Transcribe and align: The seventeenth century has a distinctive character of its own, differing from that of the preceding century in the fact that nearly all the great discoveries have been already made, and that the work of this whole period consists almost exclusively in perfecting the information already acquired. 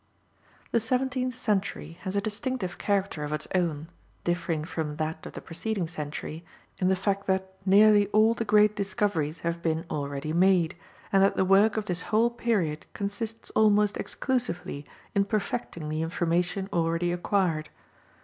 The 0.71 0.79
seventeenth 0.79 1.35
century 1.35 1.99
has 2.01 2.15
a 2.15 2.21
distinctive 2.21 2.79
character 2.79 3.23
of 3.23 3.31
its 3.31 3.47
own, 3.53 3.87
differing 4.23 4.65
from 4.65 4.95
that 4.95 5.23
of 5.27 5.33
the 5.33 5.41
preceding 5.41 5.85
century 5.85 6.43
in 6.79 6.87
the 6.87 6.95
fact 6.95 7.27
that 7.27 7.51
nearly 7.67 8.07
all 8.07 8.33
the 8.33 8.43
great 8.43 8.75
discoveries 8.75 9.41
have 9.41 9.61
been 9.61 9.85
already 9.91 10.33
made, 10.33 10.75
and 11.13 11.21
that 11.21 11.35
the 11.35 11.45
work 11.45 11.77
of 11.77 11.85
this 11.85 12.01
whole 12.01 12.31
period 12.31 12.87
consists 12.93 13.51
almost 13.51 13.95
exclusively 13.95 14.87
in 15.13 15.23
perfecting 15.25 15.87
the 15.87 16.01
information 16.01 16.67
already 16.73 17.11
acquired. 17.11 17.69